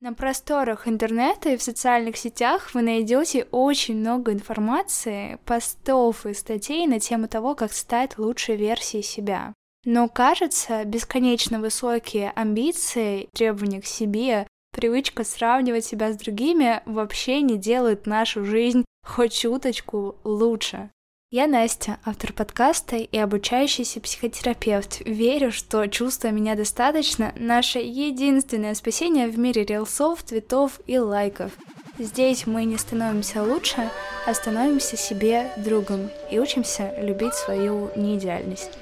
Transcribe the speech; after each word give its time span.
На 0.00 0.12
просторах 0.12 0.86
интернета 0.86 1.50
и 1.50 1.56
в 1.56 1.62
социальных 1.62 2.18
сетях 2.18 2.74
вы 2.74 2.82
найдете 2.82 3.46
очень 3.50 3.96
много 3.96 4.32
информации, 4.32 5.38
постов 5.46 6.26
и 6.26 6.34
статей 6.34 6.86
на 6.86 7.00
тему 7.00 7.28
того, 7.28 7.54
как 7.54 7.72
стать 7.72 8.18
лучшей 8.18 8.56
версией 8.56 9.02
себя. 9.02 9.54
Но 9.86 10.08
кажется, 10.08 10.84
бесконечно 10.84 11.60
высокие 11.60 12.30
амбиции, 12.34 13.28
требования 13.32 13.80
к 13.80 13.86
себе, 13.86 14.46
привычка 14.72 15.24
сравнивать 15.24 15.86
себя 15.86 16.12
с 16.12 16.16
другими 16.16 16.82
вообще 16.84 17.40
не 17.40 17.56
делает 17.56 18.06
нашу 18.06 18.44
жизнь 18.44 18.84
хоть 19.06 19.32
чуточку 19.32 20.16
лучше. 20.24 20.90
Я 21.32 21.48
Настя, 21.48 21.98
автор 22.04 22.32
подкаста 22.32 22.94
и 22.94 23.18
обучающийся 23.18 24.00
психотерапевт. 24.00 25.00
Верю, 25.04 25.50
что 25.50 25.84
чувство 25.88 26.28
меня 26.28 26.54
достаточно— 26.54 27.32
наше 27.36 27.80
единственное 27.80 28.76
спасение 28.76 29.26
в 29.26 29.36
мире 29.36 29.64
рилсов, 29.64 30.22
цветов 30.22 30.80
и 30.86 30.98
лайков. 30.98 31.50
Здесь 31.98 32.46
мы 32.46 32.64
не 32.64 32.78
становимся 32.78 33.42
лучше, 33.42 33.90
а 34.24 34.34
становимся 34.34 34.96
себе 34.96 35.50
другом 35.56 36.10
и 36.30 36.38
учимся 36.38 36.94
любить 37.00 37.34
свою 37.34 37.90
неидеальность. 37.96 38.78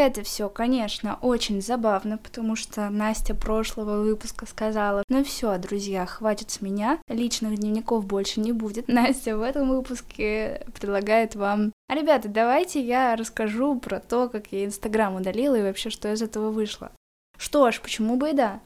Это 0.00 0.22
все, 0.22 0.48
конечно, 0.48 1.18
очень 1.20 1.60
забавно, 1.60 2.16
потому 2.16 2.56
что 2.56 2.88
Настя 2.88 3.34
прошлого 3.34 4.02
выпуска 4.02 4.46
сказала, 4.46 5.04
ну 5.08 5.22
все, 5.22 5.58
друзья, 5.58 6.06
хватит 6.06 6.50
с 6.50 6.62
меня, 6.62 6.98
личных 7.06 7.56
дневников 7.56 8.06
больше 8.06 8.40
не 8.40 8.52
будет. 8.52 8.88
Настя 8.88 9.36
в 9.36 9.42
этом 9.42 9.68
выпуске 9.68 10.66
предлагает 10.74 11.34
вам 11.34 11.72
а, 11.90 11.96
ребята, 11.96 12.28
давайте 12.28 12.80
я 12.80 13.16
расскажу 13.16 13.78
про 13.78 13.98
то, 13.98 14.28
как 14.28 14.52
я 14.52 14.64
Инстаграм 14.64 15.16
удалила 15.16 15.56
и 15.56 15.62
вообще, 15.62 15.90
что 15.90 16.12
из 16.12 16.22
этого 16.22 16.50
вышло. 16.50 16.92
Что 17.36 17.70
ж, 17.72 17.80
почему 17.80 18.16
бы 18.16 18.30
и 18.30 18.32
да? 18.32 18.60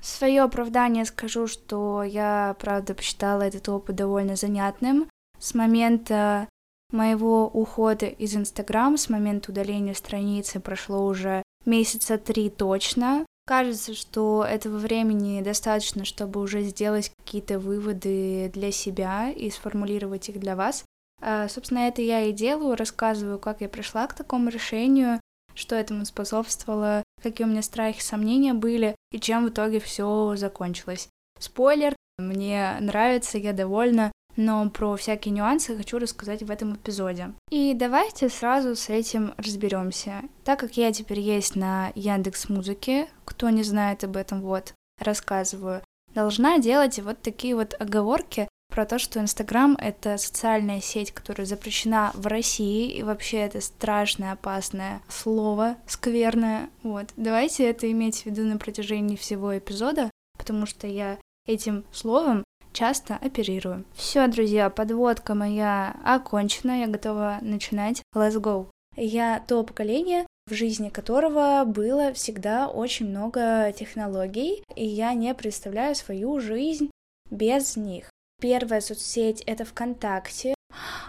Свое 0.00 0.42
оправдание 0.42 1.04
скажу, 1.04 1.48
что 1.48 2.02
я, 2.02 2.56
правда, 2.58 2.94
посчитала 2.94 3.42
этот 3.42 3.68
опыт 3.68 3.96
довольно 3.96 4.36
занятным. 4.36 5.06
С 5.38 5.54
момента 5.54 6.48
моего 6.90 7.46
ухода 7.46 8.06
из 8.06 8.36
Инстаграм 8.36 8.96
с 8.96 9.08
момента 9.08 9.50
удаления 9.50 9.94
страницы 9.94 10.60
прошло 10.60 11.04
уже 11.04 11.42
месяца 11.64 12.18
три 12.18 12.50
точно. 12.50 13.26
Кажется, 13.46 13.94
что 13.94 14.44
этого 14.48 14.78
времени 14.78 15.40
достаточно, 15.40 16.04
чтобы 16.04 16.40
уже 16.40 16.62
сделать 16.62 17.12
какие-то 17.18 17.58
выводы 17.58 18.50
для 18.52 18.72
себя 18.72 19.30
и 19.30 19.50
сформулировать 19.50 20.28
их 20.28 20.40
для 20.40 20.56
вас. 20.56 20.84
А, 21.20 21.48
собственно, 21.48 21.80
это 21.80 22.02
я 22.02 22.22
и 22.22 22.32
делаю, 22.32 22.76
рассказываю, 22.76 23.38
как 23.38 23.60
я 23.60 23.68
пришла 23.68 24.06
к 24.06 24.14
такому 24.14 24.50
решению, 24.50 25.20
что 25.54 25.76
этому 25.76 26.04
способствовало, 26.04 27.02
какие 27.22 27.46
у 27.46 27.50
меня 27.50 27.62
страхи, 27.62 28.00
сомнения 28.00 28.52
были 28.52 28.96
и 29.12 29.20
чем 29.20 29.46
в 29.46 29.48
итоге 29.50 29.80
все 29.80 30.34
закончилось. 30.36 31.08
Спойлер, 31.38 31.94
мне 32.18 32.76
нравится, 32.80 33.38
я 33.38 33.52
довольна, 33.52 34.12
но 34.36 34.68
про 34.70 34.96
всякие 34.96 35.32
нюансы 35.32 35.76
хочу 35.76 35.98
рассказать 35.98 36.42
в 36.42 36.50
этом 36.50 36.74
эпизоде. 36.74 37.32
И 37.50 37.74
давайте 37.74 38.28
сразу 38.28 38.76
с 38.76 38.88
этим 38.88 39.34
разберемся. 39.36 40.22
Так 40.44 40.60
как 40.60 40.76
я 40.76 40.92
теперь 40.92 41.20
есть 41.20 41.56
на 41.56 41.92
Яндекс 41.94 42.48
Музыке, 42.48 43.08
кто 43.24 43.50
не 43.50 43.62
знает 43.62 44.04
об 44.04 44.16
этом, 44.16 44.40
вот, 44.42 44.74
рассказываю, 45.00 45.82
должна 46.14 46.58
делать 46.58 46.98
вот 46.98 47.20
такие 47.20 47.54
вот 47.54 47.74
оговорки 47.78 48.48
про 48.68 48.84
то, 48.84 48.98
что 48.98 49.20
Инстаграм— 49.20 49.76
это 49.80 50.18
социальная 50.18 50.80
сеть, 50.80 51.12
которая 51.12 51.46
запрещена 51.46 52.10
в 52.14 52.26
России, 52.26 52.90
и 52.90 53.02
вообще 53.02 53.38
это 53.38 53.60
страшное, 53.60 54.32
опасное 54.32 55.00
слово, 55.08 55.76
скверное. 55.86 56.68
Вот. 56.82 57.06
Давайте 57.16 57.68
это 57.68 57.90
иметь 57.90 58.22
в 58.22 58.26
виду 58.26 58.42
на 58.42 58.58
протяжении 58.58 59.16
всего 59.16 59.56
эпизода, 59.56 60.10
потому 60.36 60.66
что 60.66 60.86
я 60.86 61.18
этим 61.46 61.84
словом 61.92 62.44
часто 62.76 63.14
оперирую. 63.14 63.84
Все, 63.94 64.28
друзья, 64.28 64.68
подводка 64.68 65.34
моя 65.34 65.96
окончена, 66.04 66.80
я 66.80 66.86
готова 66.86 67.38
начинать. 67.40 68.02
Let's 68.14 68.36
go! 68.36 68.68
Я 68.96 69.42
то 69.46 69.62
поколение, 69.64 70.26
в 70.46 70.54
жизни 70.54 70.90
которого 70.90 71.64
было 71.64 72.12
всегда 72.12 72.68
очень 72.68 73.08
много 73.08 73.72
технологий, 73.76 74.62
и 74.74 74.84
я 74.84 75.14
не 75.14 75.34
представляю 75.34 75.94
свою 75.94 76.38
жизнь 76.38 76.90
без 77.30 77.76
них. 77.76 78.10
Первая 78.40 78.82
соцсеть— 78.82 79.42
это 79.46 79.64
ВКонтакте. 79.64 80.54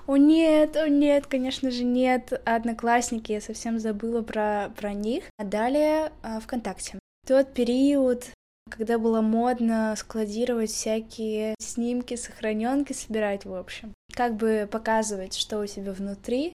О 0.08 0.16
нет, 0.16 0.78
о 0.78 0.88
нет, 0.88 1.28
конечно 1.28 1.70
же 1.70 1.84
нет. 1.84 2.42
Одноклассники, 2.46 3.34
я 3.34 3.42
совсем 3.42 3.80
забыла 3.80 4.22
про, 4.22 4.72
про 4.78 4.94
них. 4.94 5.26
А 5.38 5.44
далее 5.44 6.14
а, 6.24 6.40
ВКонтакте. 6.40 6.98
Тот 7.28 7.54
период, 7.54 8.30
когда 8.70 8.98
было 8.98 9.22
модно 9.22 9.96
складировать 9.98 10.70
всякие 10.70 11.56
снимки, 11.60 12.16
сохраненки, 12.16 12.94
собирать, 12.94 13.46
в 13.46 13.54
общем. 13.54 13.94
Как 14.14 14.36
бы 14.36 14.68
показывать, 14.72 15.36
что 15.36 15.60
у 15.60 15.66
тебя 15.66 15.92
внутри, 15.94 16.54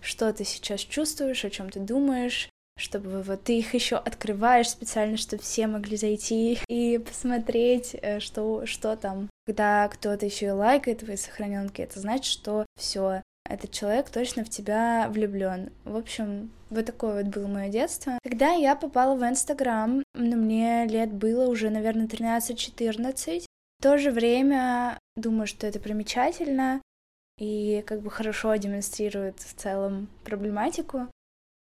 что 0.00 0.32
ты 0.32 0.44
сейчас 0.44 0.80
чувствуешь, 0.80 1.44
о 1.44 1.50
чем 1.50 1.70
ты 1.70 1.80
думаешь, 1.80 2.48
чтобы 2.78 3.22
вот 3.22 3.42
ты 3.42 3.58
их 3.58 3.74
еще 3.74 3.96
открываешь 3.96 4.70
специально, 4.70 5.16
чтобы 5.16 5.42
все 5.42 5.66
могли 5.66 5.96
зайти 5.96 6.58
и 6.68 6.98
посмотреть, 6.98 7.94
э, 8.00 8.20
что, 8.20 8.64
что 8.66 8.96
там. 8.96 9.28
Когда 9.46 9.88
кто-то 9.88 10.26
еще 10.26 10.46
и 10.46 10.50
лайкает 10.50 11.00
твои 11.00 11.16
сохраненки, 11.16 11.80
это 11.80 12.00
значит, 12.00 12.26
что 12.26 12.66
все, 12.78 13.22
этот 13.48 13.70
человек 13.70 14.10
точно 14.10 14.44
в 14.44 14.50
тебя 14.50 15.08
влюблен. 15.10 15.70
В 15.84 15.96
общем, 15.96 16.50
вот 16.70 16.86
такое 16.86 17.22
вот 17.22 17.32
было 17.34 17.46
мое 17.46 17.68
детство. 17.68 18.18
Когда 18.22 18.52
я 18.52 18.76
попала 18.76 19.16
в 19.16 19.28
Инстаграм, 19.28 20.02
ну, 20.14 20.36
мне 20.36 20.86
лет 20.86 21.12
было 21.12 21.48
уже, 21.48 21.70
наверное, 21.70 22.06
13-14. 22.06 23.44
В 23.78 23.82
то 23.82 23.98
же 23.98 24.10
время 24.10 24.98
думаю, 25.16 25.46
что 25.46 25.66
это 25.66 25.80
примечательно 25.80 26.80
и 27.38 27.84
как 27.86 28.00
бы 28.00 28.10
хорошо 28.10 28.54
демонстрирует 28.56 29.38
в 29.38 29.54
целом 29.54 30.08
проблематику 30.24 31.08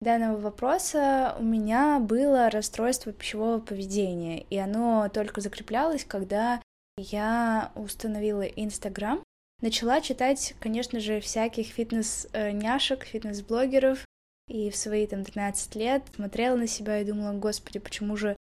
данного 0.01 0.37
вопроса 0.37 1.35
у 1.39 1.43
меня 1.43 1.99
было 1.99 2.49
расстройство 2.49 3.11
пищевого 3.11 3.59
поведения, 3.59 4.41
и 4.49 4.57
оно 4.57 5.09
только 5.09 5.41
закреплялось, 5.41 6.05
когда 6.05 6.61
я 6.97 7.71
установила 7.75 8.43
Инстаграм, 8.43 9.21
начала 9.61 10.01
читать, 10.01 10.55
конечно 10.59 10.99
же, 10.99 11.19
всяких 11.19 11.67
фитнес-няшек, 11.67 13.05
фитнес-блогеров, 13.05 14.05
и 14.47 14.69
в 14.69 14.75
свои 14.75 15.05
там 15.07 15.23
13 15.23 15.75
лет 15.75 16.03
смотрела 16.15 16.55
на 16.55 16.67
себя 16.67 17.01
и 17.01 17.05
думала, 17.05 17.33
господи, 17.33 17.79
почему 17.79 18.15
же 18.15 18.35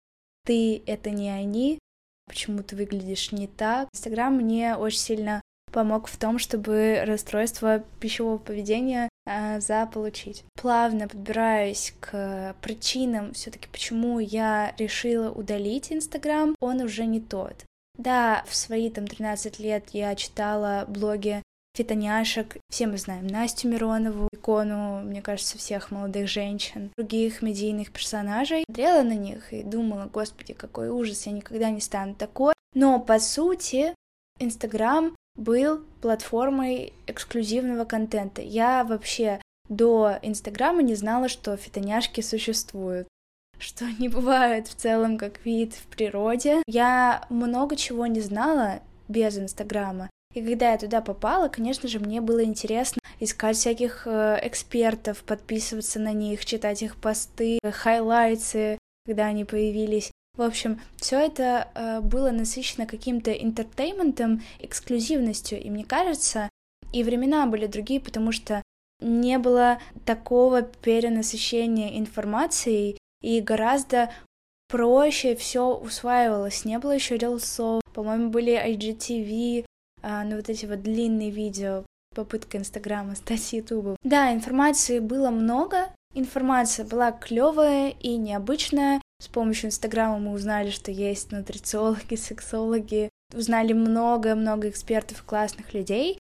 ты 0.45 0.83
это 0.85 1.09
не 1.09 1.29
они, 1.29 1.79
почему 2.27 2.61
ты 2.63 2.75
выглядишь 2.75 3.31
не 3.31 3.47
так. 3.47 3.89
Инстаграм 3.93 4.33
мне 4.33 4.75
очень 4.75 4.99
сильно 4.99 5.41
помог 5.71 6.07
в 6.07 6.17
том, 6.17 6.39
чтобы 6.39 7.03
расстройство 7.05 7.83
пищевого 7.99 8.37
поведения 8.37 9.09
э, 9.25 9.59
заполучить. 9.59 10.45
Плавно 10.61 11.07
подбираюсь 11.07 11.93
к 11.99 12.55
причинам 12.61 13.33
все-таки, 13.33 13.67
почему 13.69 14.19
я 14.19 14.73
решила 14.77 15.31
удалить 15.31 15.91
Инстаграм, 15.91 16.55
он 16.61 16.81
уже 16.81 17.05
не 17.05 17.19
тот. 17.19 17.65
Да, 17.97 18.43
в 18.47 18.55
свои 18.55 18.89
там 18.89 19.07
13 19.07 19.59
лет 19.59 19.89
я 19.91 20.15
читала 20.15 20.85
блоги 20.87 21.41
фитоняшек. 21.75 22.57
Все 22.69 22.87
мы 22.87 22.97
знаем 22.97 23.27
Настю 23.27 23.67
Миронову, 23.67 24.29
икону, 24.31 25.01
мне 25.01 25.21
кажется, 25.21 25.57
всех 25.57 25.91
молодых 25.91 26.27
женщин, 26.27 26.91
других 26.97 27.41
медийных 27.41 27.91
персонажей. 27.91 28.63
Смотрела 28.65 29.03
на 29.03 29.15
них 29.15 29.53
и 29.53 29.63
думала, 29.63 30.09
господи, 30.11 30.53
какой 30.53 30.89
ужас, 30.89 31.25
я 31.25 31.31
никогда 31.31 31.69
не 31.69 31.81
стану 31.81 32.15
такой. 32.15 32.53
Но, 32.73 32.99
по 32.99 33.19
сути, 33.19 33.93
Инстаграм 34.39 35.15
был 35.35 35.81
платформой 36.01 36.93
эксклюзивного 37.07 37.85
контента. 37.85 38.41
Я 38.41 38.83
вообще 38.83 39.41
до 39.67 40.17
Инстаграма 40.21 40.81
не 40.81 40.95
знала, 40.95 41.27
что 41.27 41.57
фитоняшки 41.57 42.21
существуют 42.21 43.07
что 43.59 43.85
не 43.99 44.09
бывает 44.09 44.67
в 44.67 44.75
целом 44.75 45.17
как 45.17 45.45
вид 45.45 45.73
в 45.73 45.87
природе. 45.87 46.61
Я 46.67 47.25
много 47.29 47.75
чего 47.75 48.07
не 48.07 48.21
знала 48.21 48.81
без 49.07 49.37
Инстаграма. 49.37 50.09
И 50.33 50.41
когда 50.41 50.71
я 50.71 50.77
туда 50.77 51.01
попала, 51.01 51.47
конечно 51.47 51.87
же, 51.87 51.99
мне 51.99 52.19
было 52.19 52.43
интересно 52.43 52.99
искать 53.19 53.55
всяких 53.55 54.05
э, 54.05 54.39
экспертов, 54.43 55.23
подписываться 55.23 55.99
на 55.99 56.11
них, 56.11 56.45
читать 56.45 56.81
их 56.83 56.97
посты, 56.97 57.59
хайлайты, 57.63 58.77
когда 59.05 59.27
они 59.27 59.45
появились. 59.45 60.11
В 60.37 60.41
общем, 60.41 60.81
все 60.97 61.19
это 61.19 61.69
э, 61.73 62.01
было 62.01 62.31
насыщено 62.31 62.85
каким-то 62.85 63.31
интертейментом, 63.31 64.41
эксклюзивностью, 64.59 65.61
и 65.61 65.69
мне 65.69 65.85
кажется, 65.85 66.49
и 66.91 67.03
времена 67.03 67.45
были 67.45 67.67
другие, 67.67 68.01
потому 68.01 68.33
что 68.33 68.61
не 68.99 69.37
было 69.37 69.79
такого 70.05 70.61
перенасыщения 70.61 71.97
информацией, 71.97 72.97
и 73.25 73.41
гораздо 73.41 74.11
проще 74.67 75.35
все 75.35 75.75
усваивалось. 75.75 76.63
Не 76.63 76.77
было 76.77 76.91
еще 76.91 77.17
рилсов, 77.17 77.81
по-моему, 77.91 78.29
были 78.29 78.53
IGTV, 78.53 79.65
а, 80.03 80.23
ну 80.23 80.35
вот 80.35 80.47
эти 80.49 80.67
вот 80.67 80.83
длинные 80.83 81.31
видео, 81.31 81.83
попытка 82.15 82.59
Инстаграма 82.59 83.15
стать 83.15 83.51
Ютубом. 83.53 83.95
Да, 84.03 84.31
информации 84.31 84.99
было 84.99 85.31
много, 85.31 85.89
информация 86.13 86.85
была 86.85 87.11
клевая 87.11 87.95
и 87.99 88.15
необычная. 88.15 89.01
С 89.19 89.27
помощью 89.27 89.69
Инстаграма 89.69 90.19
мы 90.19 90.31
узнали, 90.31 90.69
что 90.69 90.91
есть 90.91 91.31
нутрициологи, 91.31 92.15
сексологи, 92.15 93.09
узнали 93.33 93.73
много-много 93.73 94.69
экспертов 94.69 95.23
классных 95.23 95.73
людей, 95.73 96.19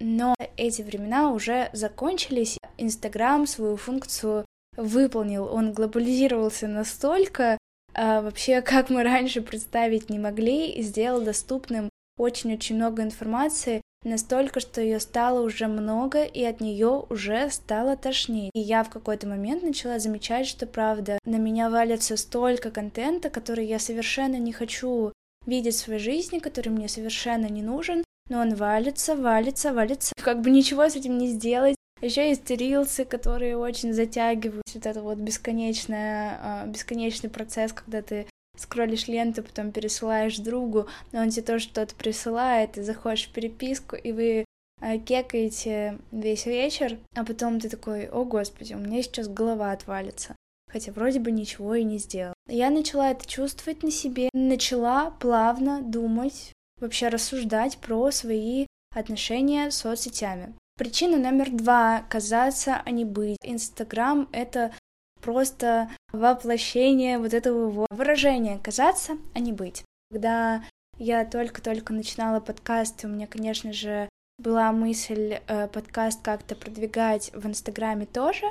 но 0.00 0.34
эти 0.58 0.82
времена 0.82 1.32
уже 1.32 1.70
закончились. 1.72 2.58
Инстаграм 2.76 3.46
свою 3.46 3.76
функцию 3.76 4.44
выполнил, 4.76 5.46
он 5.46 5.72
глобализировался 5.72 6.68
настолько, 6.68 7.58
а 7.94 8.22
вообще, 8.22 8.60
как 8.62 8.90
мы 8.90 9.02
раньше 9.02 9.40
представить 9.40 10.10
не 10.10 10.18
могли, 10.18 10.82
сделал 10.82 11.22
доступным 11.22 11.88
очень-очень 12.18 12.76
много 12.76 13.02
информации, 13.02 13.80
настолько, 14.04 14.60
что 14.60 14.80
ее 14.80 15.00
стало 15.00 15.40
уже 15.40 15.66
много, 15.66 16.24
и 16.24 16.44
от 16.44 16.60
нее 16.60 17.04
уже 17.08 17.50
стало 17.50 17.96
тошнить. 17.96 18.50
И 18.54 18.60
я 18.60 18.84
в 18.84 18.90
какой-то 18.90 19.26
момент 19.26 19.62
начала 19.62 19.98
замечать, 19.98 20.46
что 20.46 20.66
правда, 20.66 21.18
на 21.24 21.36
меня 21.36 21.70
валится 21.70 22.16
столько 22.16 22.70
контента, 22.70 23.30
который 23.30 23.66
я 23.66 23.78
совершенно 23.78 24.36
не 24.36 24.52
хочу 24.52 25.12
видеть 25.46 25.74
в 25.74 25.78
своей 25.78 26.00
жизни, 26.00 26.38
который 26.38 26.68
мне 26.68 26.88
совершенно 26.88 27.46
не 27.46 27.62
нужен, 27.62 28.04
но 28.28 28.40
он 28.40 28.54
валится, 28.54 29.16
валится, 29.16 29.72
валится. 29.72 30.12
Как 30.22 30.40
бы 30.40 30.50
ничего 30.50 30.88
с 30.88 30.96
этим 30.96 31.18
не 31.18 31.28
сделать. 31.28 31.76
Еще 32.02 32.28
есть 32.28 32.50
рилсы, 32.50 33.04
которые 33.04 33.56
очень 33.56 33.92
затягивают 33.92 34.64
вот 34.74 34.86
это 34.86 35.02
вот 35.02 35.18
бесконечное, 35.18 36.38
а, 36.42 36.66
бесконечный 36.66 37.30
процесс, 37.30 37.72
когда 37.72 38.02
ты 38.02 38.26
скроллишь 38.56 39.06
ленту, 39.06 39.44
потом 39.44 39.70
пересылаешь 39.70 40.38
другу, 40.38 40.88
но 41.12 41.20
он 41.20 41.30
тебе 41.30 41.42
тоже 41.42 41.64
что-то 41.64 41.94
присылает, 41.94 42.72
ты 42.72 42.82
заходишь 42.82 43.28
в 43.28 43.32
переписку, 43.32 43.94
и 43.94 44.10
вы 44.10 44.44
а, 44.80 44.98
кекаете 44.98 45.98
весь 46.10 46.44
вечер, 46.44 46.98
а 47.14 47.24
потом 47.24 47.60
ты 47.60 47.68
такой, 47.68 48.08
о 48.08 48.24
господи, 48.24 48.74
у 48.74 48.78
меня 48.78 49.00
сейчас 49.04 49.28
голова 49.28 49.70
отвалится. 49.70 50.34
Хотя 50.72 50.90
вроде 50.90 51.20
бы 51.20 51.30
ничего 51.30 51.76
и 51.76 51.84
не 51.84 51.98
сделал. 51.98 52.34
Я 52.48 52.70
начала 52.70 53.12
это 53.12 53.28
чувствовать 53.28 53.84
на 53.84 53.92
себе, 53.92 54.28
начала 54.32 55.10
плавно 55.10 55.82
думать, 55.82 56.52
вообще 56.80 57.08
рассуждать 57.08 57.78
про 57.78 58.10
свои 58.10 58.66
отношения 58.92 59.70
с 59.70 59.76
соцсетями. 59.76 60.52
Причина 60.76 61.18
номер 61.18 61.50
два— 61.50 62.04
казаться, 62.08 62.82
а 62.84 62.90
не 62.90 63.04
быть. 63.04 63.38
Инстаграм— 63.42 64.28
это 64.32 64.72
просто 65.20 65.90
воплощение 66.12 67.18
вот 67.18 67.34
этого 67.34 67.86
выражения 67.90 68.58
«казаться, 68.58 69.18
а 69.34 69.38
не 69.38 69.52
быть». 69.52 69.84
Когда 70.10 70.64
я 70.98 71.24
только-только 71.24 71.92
начинала 71.92 72.40
подкаст, 72.40 73.04
у 73.04 73.08
меня, 73.08 73.26
конечно 73.26 73.72
же, 73.72 74.08
была 74.38 74.72
мысль 74.72 75.40
э, 75.46 75.68
подкаст 75.68 76.22
как-то 76.22 76.54
продвигать 76.56 77.30
в 77.32 77.46
Инстаграме 77.46 78.06
тоже. 78.06 78.46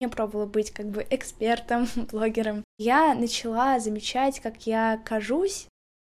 Я 0.00 0.08
пробовала 0.08 0.46
быть 0.46 0.70
как 0.70 0.86
бы 0.86 1.06
экспертом, 1.08 1.88
блогером. 2.10 2.64
Я 2.78 3.14
начала 3.14 3.78
замечать, 3.80 4.40
как 4.40 4.66
я 4.66 5.00
кажусь 5.04 5.68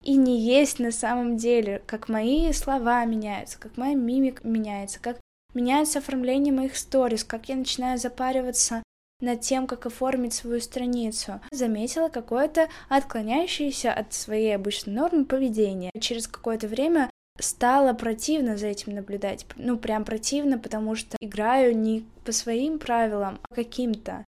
и 0.02 0.16
не 0.16 0.40
есть 0.40 0.78
на 0.78 0.92
самом 0.92 1.36
деле, 1.36 1.82
как 1.86 2.08
мои 2.08 2.52
слова 2.52 3.04
меняются, 3.04 3.58
как 3.58 3.76
моя 3.76 3.94
мимик 3.94 4.44
меняется, 4.44 4.98
как 5.00 5.18
Меняется 5.54 5.98
оформление 5.98 6.52
моих 6.52 6.76
сторис, 6.76 7.24
как 7.24 7.48
я 7.48 7.56
начинаю 7.56 7.98
запариваться 7.98 8.82
над 9.20 9.40
тем, 9.40 9.66
как 9.66 9.86
оформить 9.86 10.32
свою 10.32 10.60
страницу. 10.60 11.40
Заметила 11.50 12.08
какое-то 12.08 12.68
отклоняющееся 12.88 13.92
от 13.92 14.12
своей 14.12 14.54
обычной 14.54 14.94
нормы 14.94 15.24
поведение. 15.24 15.90
Через 16.00 16.26
какое-то 16.26 16.68
время 16.68 17.10
стало 17.38 17.92
противно 17.92 18.56
за 18.56 18.68
этим 18.68 18.94
наблюдать. 18.94 19.46
Ну, 19.56 19.76
прям 19.78 20.04
противно, 20.04 20.58
потому 20.58 20.94
что 20.94 21.16
играю 21.20 21.76
не 21.76 22.06
по 22.24 22.32
своим 22.32 22.78
правилам, 22.78 23.40
а 23.48 23.54
каким-то. 23.54 24.24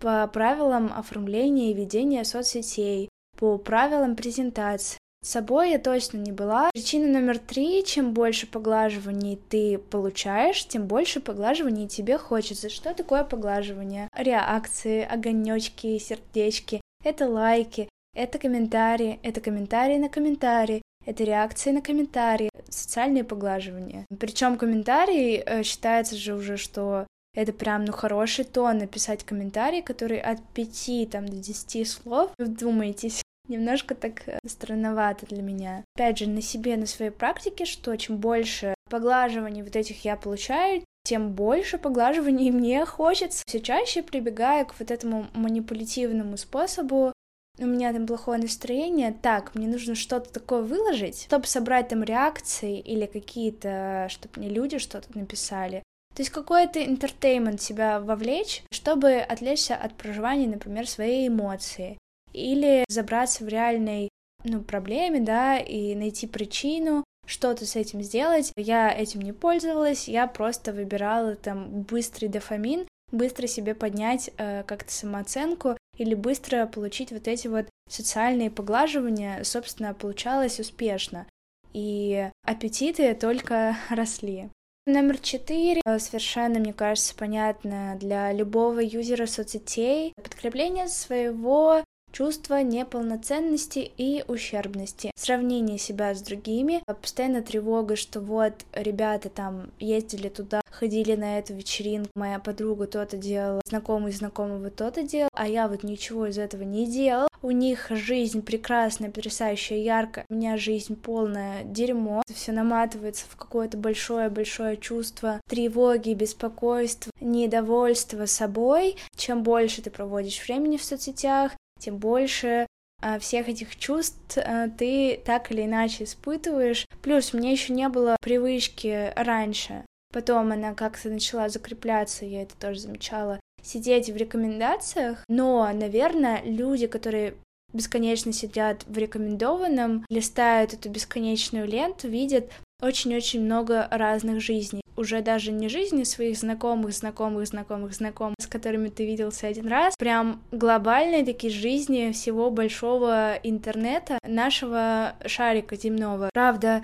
По 0.00 0.26
правилам 0.26 0.92
оформления 0.94 1.70
и 1.70 1.74
ведения 1.74 2.24
соцсетей, 2.24 3.08
по 3.38 3.56
правилам 3.58 4.14
презентации, 4.14 4.98
Собой 5.26 5.72
я 5.72 5.80
точно 5.80 6.18
не 6.18 6.30
была. 6.30 6.70
Причина 6.72 7.08
номер 7.08 7.40
три, 7.40 7.84
чем 7.84 8.12
больше 8.12 8.46
поглаживаний 8.46 9.40
ты 9.48 9.76
получаешь, 9.76 10.64
тем 10.68 10.86
больше 10.86 11.18
поглаживаний 11.18 11.88
тебе 11.88 12.16
хочется. 12.16 12.68
Что 12.68 12.94
такое 12.94 13.24
поглаживание? 13.24 14.08
Реакции, 14.16 15.02
огонечки, 15.02 15.98
сердечки, 15.98 16.80
это 17.02 17.28
лайки, 17.28 17.88
это 18.14 18.38
комментарии, 18.38 19.18
это 19.24 19.40
комментарии 19.40 19.98
на 19.98 20.08
комментарии, 20.08 20.82
это 21.04 21.24
реакции 21.24 21.72
на 21.72 21.82
комментарии, 21.82 22.50
социальные 22.68 23.24
поглаживания. 23.24 24.06
Причем 24.20 24.56
комментарии 24.56 25.42
э, 25.44 25.64
считается 25.64 26.14
же 26.14 26.34
уже, 26.34 26.56
что 26.56 27.04
это 27.34 27.52
прям, 27.52 27.84
ну, 27.84 27.92
хороший 27.92 28.44
тон 28.44 28.78
написать 28.78 29.24
комментарий, 29.24 29.82
который 29.82 30.20
от 30.20 30.40
пяти 30.54 31.04
там, 31.04 31.28
до 31.28 31.36
десяти 31.36 31.84
слов. 31.84 32.30
Вдумайтесь, 32.38 33.22
немножко 33.48 33.94
так 33.94 34.26
э, 34.28 34.38
странновато 34.46 35.26
для 35.26 35.42
меня. 35.42 35.84
Опять 35.94 36.18
же, 36.18 36.28
на 36.28 36.42
себе, 36.42 36.76
на 36.76 36.86
своей 36.86 37.10
практике, 37.10 37.64
что 37.64 37.96
чем 37.96 38.18
больше 38.18 38.74
поглаживаний 38.90 39.62
вот 39.62 39.76
этих 39.76 40.04
я 40.04 40.16
получаю, 40.16 40.82
тем 41.04 41.32
больше 41.32 41.78
поглаживаний 41.78 42.50
мне 42.52 42.84
хочется. 42.84 43.42
Все 43.46 43.60
чаще 43.60 44.02
прибегаю 44.02 44.66
к 44.66 44.74
вот 44.78 44.90
этому 44.90 45.26
манипулятивному 45.34 46.36
способу. 46.36 47.12
У 47.58 47.64
меня 47.64 47.92
там 47.94 48.06
плохое 48.06 48.38
настроение, 48.38 49.16
так, 49.22 49.54
мне 49.54 49.66
нужно 49.66 49.94
что-то 49.94 50.30
такое 50.30 50.60
выложить, 50.60 51.22
чтобы 51.22 51.46
собрать 51.46 51.88
там 51.88 52.02
реакции 52.02 52.78
или 52.78 53.06
какие-то, 53.06 54.08
чтобы 54.10 54.40
мне 54.40 54.50
люди 54.50 54.76
что-то 54.76 55.16
написали. 55.16 55.82
То 56.14 56.20
есть 56.20 56.30
какой-то 56.30 56.84
интертеймент 56.84 57.62
себя 57.62 58.00
вовлечь, 58.00 58.62
чтобы 58.70 59.16
отвлечься 59.16 59.74
от 59.74 59.94
проживания, 59.94 60.48
например, 60.48 60.86
своей 60.86 61.28
эмоции 61.28 61.96
или 62.36 62.84
забраться 62.88 63.44
в 63.44 63.48
реальной 63.48 64.10
ну, 64.44 64.60
проблеме, 64.62 65.20
да, 65.20 65.58
и 65.58 65.94
найти 65.94 66.26
причину, 66.26 67.02
что-то 67.26 67.66
с 67.66 67.76
этим 67.76 68.02
сделать. 68.02 68.52
Я 68.56 68.92
этим 68.92 69.22
не 69.22 69.32
пользовалась, 69.32 70.06
я 70.06 70.26
просто 70.26 70.72
выбирала 70.72 71.34
там 71.34 71.82
быстрый 71.82 72.28
дофамин, 72.28 72.86
быстро 73.10 73.46
себе 73.46 73.74
поднять 73.74 74.30
э, 74.36 74.62
как-то 74.64 74.92
самооценку 74.92 75.76
или 75.96 76.14
быстро 76.14 76.66
получить 76.66 77.10
вот 77.10 77.26
эти 77.26 77.48
вот 77.48 77.66
социальные 77.88 78.50
поглаживания, 78.50 79.42
собственно, 79.42 79.94
получалось 79.94 80.60
успешно. 80.60 81.26
И 81.72 82.30
аппетиты 82.44 83.14
только 83.14 83.76
росли. 83.90 84.50
Номер 84.86 85.18
четыре, 85.18 85.80
э, 85.84 85.98
совершенно, 85.98 86.60
мне 86.60 86.72
кажется, 86.72 87.14
понятно 87.16 87.96
для 87.98 88.32
любого 88.32 88.78
юзера 88.80 89.26
соцсетей, 89.26 90.12
подкрепление 90.22 90.86
своего 90.86 91.82
чувство 92.16 92.62
неполноценности 92.62 93.90
и 93.98 94.24
ущербности, 94.26 95.10
сравнение 95.16 95.76
себя 95.76 96.14
с 96.14 96.22
другими, 96.22 96.82
постоянно 96.86 97.42
тревога, 97.42 97.96
что 97.96 98.20
вот 98.20 98.54
ребята 98.72 99.28
там 99.28 99.70
ездили 99.78 100.30
туда, 100.30 100.62
ходили 100.70 101.14
на 101.14 101.38
эту 101.38 101.52
вечеринку, 101.52 102.08
моя 102.14 102.38
подруга 102.38 102.86
то-то 102.86 103.18
делала, 103.18 103.60
знакомый 103.66 104.12
знакомого 104.12 104.70
то-то 104.70 105.02
делал, 105.02 105.28
а 105.34 105.46
я 105.46 105.68
вот 105.68 105.82
ничего 105.82 106.26
из 106.26 106.38
этого 106.38 106.62
не 106.62 106.86
делал. 106.86 107.28
У 107.42 107.50
них 107.50 107.88
жизнь 107.90 108.40
прекрасная, 108.40 109.10
потрясающая, 109.10 109.76
яркая, 109.76 110.24
у 110.30 110.34
меня 110.34 110.56
жизнь 110.56 110.96
полная 110.96 111.64
дерьмо. 111.64 112.22
Все 112.34 112.52
наматывается 112.52 113.26
в 113.28 113.36
какое-то 113.36 113.76
большое-большое 113.76 114.78
чувство 114.78 115.38
тревоги, 115.50 116.14
беспокойства, 116.14 117.12
недовольства 117.20 118.24
собой. 118.24 118.96
Чем 119.16 119.42
больше 119.42 119.82
ты 119.82 119.90
проводишь 119.90 120.42
времени 120.46 120.78
в 120.78 120.84
соцсетях, 120.84 121.52
тем 121.78 121.98
больше 121.98 122.66
а, 123.02 123.18
всех 123.18 123.48
этих 123.48 123.76
чувств 123.76 124.38
а, 124.38 124.68
ты 124.68 125.20
так 125.24 125.50
или 125.50 125.64
иначе 125.64 126.04
испытываешь. 126.04 126.86
Плюс 127.02 127.32
мне 127.32 127.52
еще 127.52 127.72
не 127.72 127.88
было 127.88 128.16
привычки 128.20 129.12
раньше. 129.16 129.84
Потом 130.12 130.52
она 130.52 130.74
как-то 130.74 131.10
начала 131.10 131.48
закрепляться, 131.48 132.24
я 132.24 132.42
это 132.42 132.56
тоже 132.56 132.80
замечала, 132.80 133.38
сидеть 133.62 134.08
в 134.08 134.16
рекомендациях. 134.16 135.24
Но, 135.28 135.70
наверное, 135.72 136.42
люди, 136.42 136.86
которые 136.86 137.34
бесконечно 137.72 138.32
сидят 138.32 138.84
в 138.86 138.96
рекомендованном, 138.96 140.06
листают 140.08 140.72
эту 140.72 140.88
бесконечную 140.88 141.66
ленту, 141.66 142.08
видят 142.08 142.50
очень-очень 142.80 143.42
много 143.42 143.88
разных 143.90 144.40
жизней 144.40 144.85
уже 144.96 145.22
даже 145.22 145.52
не 145.52 145.68
жизни 145.68 146.04
своих 146.04 146.36
знакомых, 146.36 146.92
знакомых, 146.92 147.46
знакомых, 147.46 147.94
знакомых, 147.94 148.36
с 148.40 148.46
которыми 148.46 148.88
ты 148.88 149.06
виделся 149.06 149.46
один 149.46 149.68
раз, 149.68 149.94
прям 149.96 150.42
глобальные 150.52 151.24
такие 151.24 151.52
жизни 151.52 152.12
всего 152.12 152.50
большого 152.50 153.38
интернета, 153.42 154.18
нашего 154.26 155.14
шарика 155.26 155.76
земного. 155.76 156.30
Правда, 156.32 156.82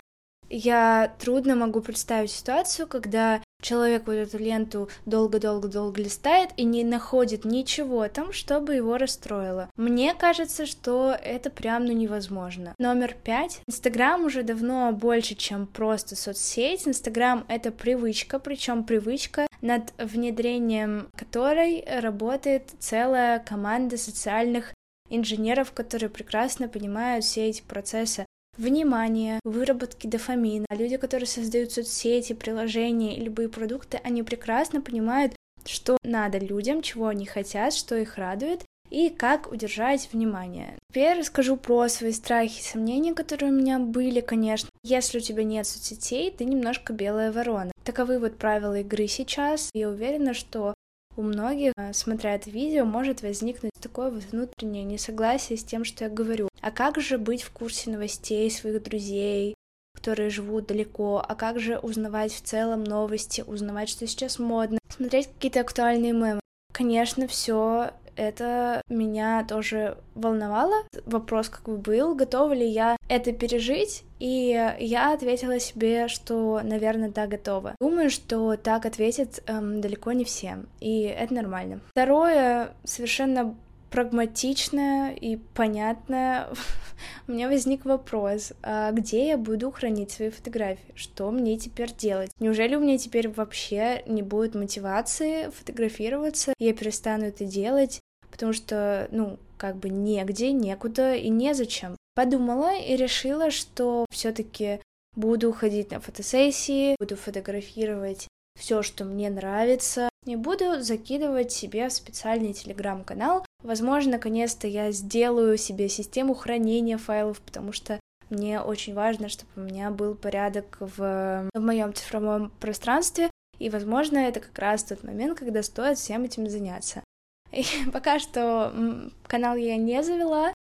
я 0.53 1.15
трудно 1.19 1.57
могу 1.57 1.81
представить 1.81 2.31
ситуацию, 2.31 2.87
когда 2.87 3.43
человек 3.63 4.07
вот 4.07 4.13
эту 4.13 4.39
ленту 4.39 4.89
долго-долго-долго 5.07 6.03
листает 6.03 6.51
и 6.57 6.65
не 6.65 6.85
находит 6.85 7.45
ничего 7.45 8.07
там, 8.09 8.33
чтобы 8.33 8.75
его 8.75 8.99
расстроило. 8.99 9.71
Мне 9.77 10.15
кажется, 10.15 10.67
что 10.67 11.13
это 11.13 11.49
прям 11.49 11.87
ну 11.87 11.93
невозможно. 11.93 12.75
Номер 12.79 13.15
пять. 13.15 13.61
Инстаграм 13.67 14.25
уже 14.25 14.43
давно 14.43 14.93
больше, 14.93 15.35
чем 15.35 15.67
просто 15.67 16.17
соцсеть. 16.17 16.87
Инстаграм— 16.87 17.47
это 17.49 17.71
привычка, 17.71 18.39
причем 18.39 18.85
привычка, 18.85 19.47
над 19.63 19.95
внедрением 19.97 21.09
которой 21.17 21.85
работает 22.01 22.71
целая 22.79 23.39
команда 23.39 23.97
социальных 23.97 24.75
инженеров, 25.09 25.73
которые 25.73 26.11
прекрасно 26.11 26.69
понимают 26.69 27.25
все 27.25 27.49
эти 27.49 27.63
процессы 27.63 28.27
внимания, 28.57 29.41
выработки 29.45 30.07
дофамина. 30.07 30.67
Люди, 30.71 30.97
которые 30.97 31.27
создают 31.27 31.73
соцсети, 31.73 32.33
приложения 32.33 33.17
и 33.17 33.25
любые 33.25 33.49
продукты, 33.49 34.01
они 34.03 34.23
прекрасно 34.23 34.81
понимают, 34.81 35.35
что 35.65 35.97
надо 36.03 36.39
людям, 36.39 36.83
чего 36.83 37.09
они 37.09 37.27
хотят, 37.27 37.73
что 37.75 37.97
их 37.97 38.17
радует, 38.17 38.63
и 38.91 39.09
как 39.09 39.51
удержать 39.51 40.11
внимание. 40.13 40.77
Теперь 40.91 41.19
расскажу 41.19 41.57
про 41.57 41.89
свои 41.89 42.13
страхи 42.13 42.61
и 42.61 42.63
сомнения, 42.63 43.15
которые 43.15 43.51
у 43.51 43.55
меня 43.55 43.79
были, 43.79 44.21
конечно. 44.21 44.69
Если 44.83 45.19
у 45.19 45.21
тебя 45.23 45.45
нет 45.45 45.67
соцсетей, 45.67 46.31
ты 46.31 46.45
немножко 46.45 46.93
белая 46.93 47.33
ворона. 47.33 47.73
Таковы 47.85 48.19
вот 48.19 48.37
правила 48.37 48.81
игры 48.81 49.09
сейчас. 49.09 49.71
Я 49.73 49.89
уверена, 49.89 50.35
что 50.35 50.75
у 51.17 51.23
многих, 51.23 51.73
э, 51.77 51.93
смотря 51.93 52.35
это 52.35 52.51
видео, 52.51 52.85
может 52.85 53.23
возникнуть 53.23 53.73
такое 53.81 54.11
внутреннее 54.11 54.85
несогласие 54.85 55.59
с 55.59 55.65
тем, 55.65 55.85
что 55.85 56.05
я 56.05 56.11
говорю. 56.11 56.49
А 56.61 56.71
как 56.71 57.01
же 57.01 57.19
быть 57.19 57.43
в 57.43 57.51
курсе 57.51 57.91
новостей 57.91 58.51
своих 58.51 58.83
друзей, 58.83 59.55
которые 59.95 60.31
живут 60.31 60.67
далеко, 60.67 61.25
а 61.27 61.35
как 61.35 61.61
же 61.61 61.79
узнавать 61.79 62.33
в 62.33 62.43
целом 62.43 62.85
новости, 62.85 63.45
узнавать, 63.47 63.89
что 63.89 64.07
сейчас 64.07 64.39
модно, 64.39 64.79
смотреть 64.89 65.29
какие-то 65.29 65.61
актуальные 65.61 66.13
мемы. 66.13 66.41
Конечно, 66.73 67.27
все 67.27 67.91
это 68.17 68.83
меня 68.89 69.45
тоже 69.49 69.99
волновало. 70.15 70.85
Вопрос 71.07 71.49
как 71.49 71.65
бы 71.65 71.77
был, 71.77 72.15
готова 72.15 72.53
ли 72.53 72.67
я 72.67 72.97
это 73.09 73.33
пережить, 73.33 74.05
и 74.19 74.75
я 74.79 75.13
ответила 75.13 75.59
себе, 75.59 76.09
что, 76.09 76.61
наверное, 76.63 77.11
да, 77.11 77.27
готова. 77.27 77.75
Думаю, 77.81 78.11
что 78.11 78.57
так 78.57 78.87
ответят 78.87 79.43
эм, 79.47 79.81
далеко 79.81 80.13
не 80.13 80.25
все, 80.25 80.59
и 80.81 81.03
это 81.03 81.35
нормально. 81.35 81.81
Второе, 81.91 82.73
совершенно 82.85 83.55
прагматичное 83.93 85.13
и 85.13 85.37
понятное, 85.37 86.49
у 87.29 87.33
меня 87.33 87.49
возник 87.49 87.85
вопрос, 87.85 88.53
а 88.63 88.91
где 88.91 89.29
я 89.29 89.37
буду 89.37 89.71
хранить 89.71 90.11
свои 90.11 90.31
фотографии? 90.31 90.93
Что 90.95 91.31
мне 91.31 91.59
теперь 91.59 91.95
делать? 91.95 92.31
Неужели 92.41 92.75
у 92.75 92.81
меня 92.81 92.99
теперь 92.99 93.29
вообще 93.29 94.03
не 94.07 94.23
будет 94.23 94.55
мотивации 94.55 95.51
фотографироваться? 95.51 96.55
Я 96.59 96.75
перестану 96.75 97.27
это 97.27 97.45
делать, 97.45 98.01
потому 98.31 98.53
что, 98.53 99.09
ну, 99.13 99.39
как 99.59 99.77
бы 99.77 99.91
негде, 99.91 100.53
некуда 100.53 101.15
и 101.15 101.29
незачем. 101.29 101.97
Подумала 102.15 102.77
и 102.77 102.97
решила, 102.97 103.51
что 103.51 104.07
все-таки 104.11 104.81
буду 105.15 105.53
ходить 105.53 105.91
на 105.91 106.01
фотосессии, 106.01 106.97
буду 106.99 107.17
фотографировать 107.17 108.27
все, 108.59 108.83
что 108.83 109.05
мне 109.05 109.31
нравится, 109.31 110.09
не 110.25 110.37
буду 110.37 110.81
закидывать 110.81 111.51
себе 111.51 111.89
в 111.89 111.93
специальный 111.93 112.53
телеграм-канал. 112.53 113.45
Возможно, 113.63 114.13
наконец-то 114.13 114.69
я 114.69 114.93
сделаю 114.93 115.59
себе 115.59 115.89
систему 115.89 116.35
хранения 116.35 116.97
файлов, 116.97 117.41
потому 117.41 117.73
что 117.73 117.99
мне 118.31 118.61
очень 118.61 118.95
важно, 118.95 119.29
чтобы 119.29 119.51
у 119.57 119.61
меня 119.61 119.91
был 119.91 120.15
порядок 120.15 120.79
в, 120.81 121.49
в 121.53 121.61
моем 121.61 121.93
цифровом 121.93 122.51
пространстве, 122.61 123.31
и, 123.59 123.69
возможно, 123.69 124.19
это 124.19 124.41
как 124.41 124.59
раз 124.59 124.85
тот 124.85 125.03
момент, 125.03 125.39
когда 125.39 125.63
стоит 125.63 125.99
всем 125.99 126.25
этим 126.25 126.49
заняться. 126.49 127.03
И 127.53 127.65
пока 127.93 128.19
что 128.19 129.11
канал 129.27 129.57
я 129.57 129.77
не 129.77 130.03
завела, 130.03 130.55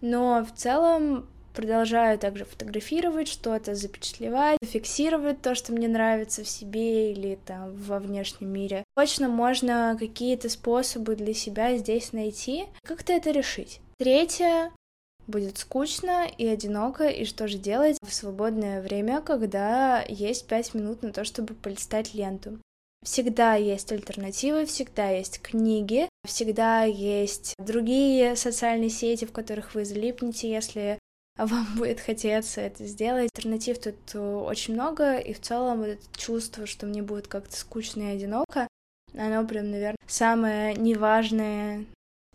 но 0.00 0.44
в 0.44 0.56
целом 0.58 1.28
продолжаю 1.58 2.20
также 2.20 2.44
фотографировать 2.44 3.26
что-то, 3.26 3.74
запечатлевать, 3.74 4.58
фиксировать 4.62 5.42
то, 5.42 5.56
что 5.56 5.72
мне 5.72 5.88
нравится 5.88 6.44
в 6.44 6.48
себе 6.48 7.10
или 7.10 7.36
там 7.46 7.74
во 7.74 7.98
внешнем 7.98 8.48
мире. 8.48 8.84
Точно 8.94 9.28
можно 9.28 9.96
какие-то 9.98 10.48
способы 10.50 11.16
для 11.16 11.34
себя 11.34 11.76
здесь 11.76 12.12
найти, 12.12 12.66
как-то 12.84 13.12
это 13.12 13.32
решить. 13.32 13.80
Третье, 13.98 14.70
будет 15.26 15.58
скучно 15.58 16.28
и 16.38 16.46
одиноко, 16.46 17.08
и 17.08 17.24
что 17.24 17.48
же 17.48 17.58
делать 17.58 17.98
в 18.06 18.14
свободное 18.14 18.80
время, 18.80 19.20
когда 19.20 20.04
есть 20.08 20.46
пять 20.46 20.74
минут 20.74 21.02
на 21.02 21.12
то, 21.12 21.24
чтобы 21.24 21.54
полистать 21.54 22.14
ленту. 22.14 22.60
Всегда 23.04 23.56
есть 23.56 23.90
альтернативы, 23.90 24.64
всегда 24.64 25.10
есть 25.10 25.40
книги, 25.42 26.08
всегда 26.24 26.84
есть 26.84 27.56
другие 27.58 28.36
социальные 28.36 28.90
сети, 28.90 29.24
в 29.24 29.32
которых 29.32 29.74
вы 29.74 29.84
залипнете, 29.84 30.48
если 30.48 31.00
вам 31.46 31.66
будет 31.76 32.00
хотеться 32.00 32.60
это 32.60 32.86
сделать. 32.86 33.30
Альтернатив 33.34 33.78
тут 33.78 33.96
э, 34.14 34.18
очень 34.18 34.74
много, 34.74 35.18
и 35.18 35.32
в 35.32 35.40
целом 35.40 35.78
вот 35.78 35.88
это 35.88 36.02
чувство, 36.16 36.66
что 36.66 36.86
мне 36.86 37.02
будет 37.02 37.28
как-то 37.28 37.56
скучно 37.56 38.02
и 38.02 38.16
одиноко, 38.16 38.68
оно 39.14 39.46
прям, 39.46 39.70
наверное, 39.70 39.96
самое 40.06 40.74
неважное 40.74 41.86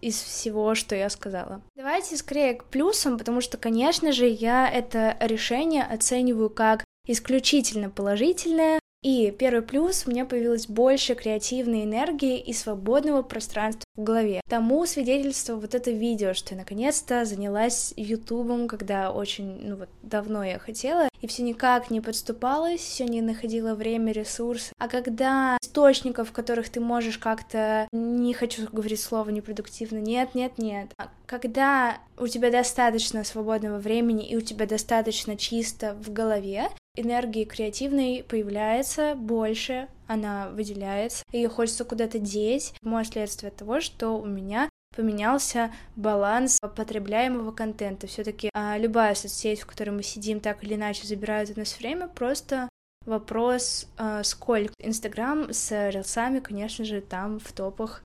из 0.01 0.22
всего, 0.22 0.75
что 0.75 0.95
я 0.95 1.10
сказала. 1.10 1.62
Давайте 1.75 2.17
скорее 2.17 2.55
к 2.55 2.65
плюсам, 2.65 3.17
потому 3.17 3.39
что, 3.41 3.57
конечно 3.57 4.12
же, 4.12 4.27
я 4.27 4.69
это 4.69 5.15
решение 5.22 5.83
оцениваю 5.83 6.50
как 6.50 6.83
исключительно 7.07 7.89
положительное, 7.89 8.79
и 9.03 9.31
первый 9.31 9.62
плюс, 9.62 10.05
у 10.05 10.12
меня 10.12 10.25
появилось 10.25 10.67
больше 10.67 11.13
креативной 11.13 11.83
энергии 11.83 12.39
и 12.39 12.53
свободного 12.53 13.22
пространства 13.22 13.83
в 13.95 14.03
голове. 14.03 14.41
Тому 14.50 14.86
свидетельство 14.86 15.55
вот 15.55 15.75
это 15.75 15.91
видео, 15.91 16.33
что 16.33 16.55
я 16.55 16.62
наконец-то 16.62 17.25
занялась 17.25 17.93
ютубом, 17.98 18.67
когда 18.67 19.12
очень, 19.12 19.67
ну 19.67 19.75
вот, 19.75 19.89
давно 20.01 20.43
я 20.43 20.57
хотела, 20.57 21.10
и 21.22 21.27
все 21.27 21.43
никак 21.43 21.91
не 21.91 22.01
подступалось, 22.01 22.79
все 22.79 23.05
не 23.05 23.22
находила 23.22 23.75
время, 23.75 24.13
ресурс. 24.13 24.72
А 24.79 24.88
когда 24.88 25.57
источников, 25.62 26.29
в 26.29 26.31
которых 26.31 26.69
ты 26.69 26.79
можешь 26.79 27.17
как-то, 27.17 27.88
не 27.91 28.33
хочу 28.33 28.67
говорить 28.72 29.01
слово 29.01 29.29
непродуктивно, 29.31 29.98
нет, 29.98 30.33
нет, 30.33 30.57
нет, 30.57 30.91
а 30.98 31.10
когда 31.25 31.98
у 32.17 32.27
тебя 32.27 32.51
достаточно 32.51 33.24
свободного 33.24 33.79
времени 33.79 34.27
и 34.27 34.38
у 34.38 34.41
тебя 34.41 34.65
достаточно 34.65 35.36
чисто 35.36 35.95
в 35.95 36.13
голове, 36.13 36.69
энергии 36.95 37.45
креативной 37.45 38.23
появляется 38.27 39.15
больше, 39.15 39.88
она 40.07 40.50
выделяется, 40.50 41.23
ее 41.31 41.50
хочется 41.50 41.85
куда-то 41.85 42.19
деть. 42.19 42.73
Мое 42.81 43.03
следствие 43.03 43.51
того, 43.51 43.81
что 43.81 44.17
у 44.17 44.25
меня 44.25 44.69
поменялся 44.95 45.73
баланс 45.95 46.59
потребляемого 46.75 47.51
контента. 47.51 48.07
Все-таки 48.07 48.50
а, 48.53 48.77
любая 48.77 49.15
соцсеть, 49.15 49.62
в 49.62 49.65
которой 49.65 49.89
мы 49.89 50.03
сидим, 50.03 50.39
так 50.39 50.63
или 50.63 50.75
иначе 50.75 51.07
забирает 51.07 51.51
у 51.55 51.59
нас 51.59 51.77
время, 51.79 52.07
просто 52.07 52.69
вопрос, 53.05 53.88
а, 53.97 54.23
сколько. 54.23 54.73
Инстаграм 54.79 55.51
с 55.51 55.89
рилсами, 55.89 56.39
конечно 56.39 56.85
же, 56.85 57.01
там 57.01 57.39
в 57.39 57.51
топах 57.51 58.03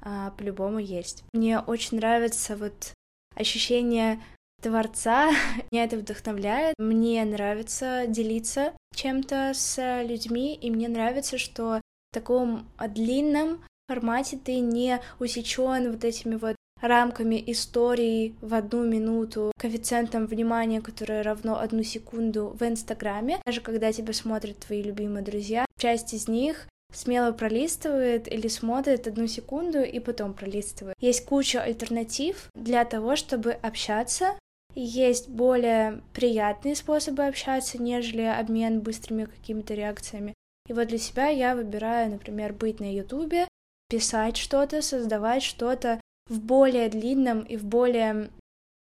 а, 0.00 0.30
по-любому 0.32 0.78
есть. 0.78 1.24
Мне 1.32 1.58
очень 1.58 1.98
нравится 1.98 2.56
вот 2.56 2.92
ощущение 3.34 4.20
творца. 4.60 5.30
Меня 5.72 5.84
это 5.84 5.96
вдохновляет. 5.96 6.74
Мне 6.78 7.24
нравится 7.24 8.04
делиться 8.06 8.72
чем-то 8.94 9.52
с 9.54 10.02
людьми, 10.02 10.54
и 10.54 10.70
мне 10.70 10.88
нравится, 10.88 11.38
что 11.38 11.80
в 12.10 12.14
таком 12.14 12.68
длинном 12.88 13.64
формате 13.88 14.38
ты 14.42 14.58
не 14.58 15.00
усечен 15.20 15.92
вот 15.92 16.04
этими 16.04 16.36
вот 16.36 16.56
рамками 16.80 17.42
истории 17.46 18.34
в 18.40 18.54
одну 18.54 18.84
минуту, 18.84 19.52
коэффициентом 19.58 20.26
внимания, 20.26 20.80
которое 20.80 21.22
равно 21.22 21.58
одну 21.58 21.82
секунду 21.82 22.56
в 22.58 22.62
Инстаграме. 22.62 23.40
Даже 23.44 23.60
когда 23.60 23.92
тебя 23.92 24.12
смотрят 24.12 24.58
твои 24.58 24.82
любимые 24.82 25.24
друзья, 25.24 25.64
часть 25.78 26.14
из 26.14 26.28
них 26.28 26.68
смело 26.92 27.32
пролистывает 27.32 28.30
или 28.32 28.48
смотрит 28.48 29.06
одну 29.06 29.26
секунду 29.26 29.82
и 29.82 29.98
потом 30.00 30.34
пролистывает. 30.34 30.96
Есть 31.00 31.24
куча 31.24 31.62
альтернатив 31.62 32.48
для 32.54 32.84
того, 32.84 33.16
чтобы 33.16 33.52
общаться 33.52 34.38
есть 34.74 35.28
более 35.28 36.02
приятные 36.12 36.76
способы 36.76 37.26
общаться, 37.26 37.82
нежели 37.82 38.22
обмен 38.22 38.80
быстрыми 38.80 39.24
какими-то 39.24 39.74
реакциями. 39.74 40.34
И 40.68 40.72
вот 40.72 40.88
для 40.88 40.98
себя 40.98 41.28
я 41.28 41.54
выбираю, 41.54 42.10
например, 42.10 42.52
быть 42.52 42.78
на 42.80 42.92
Ютубе, 42.92 43.48
писать 43.88 44.36
что-то, 44.36 44.82
создавать 44.82 45.42
что-то 45.42 46.00
в 46.28 46.40
более 46.40 46.88
длинном 46.88 47.40
и 47.40 47.56
в 47.56 47.64
более 47.64 48.30